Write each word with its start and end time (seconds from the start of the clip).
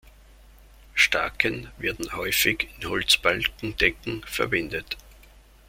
Staken 0.95 1.67
werden 1.77 2.13
häufig 2.13 2.69
in 2.79 2.89
Holzbalkendecken 2.89 4.23
verwendet. 4.23 4.97